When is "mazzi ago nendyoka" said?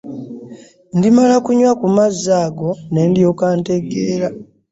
1.95-3.45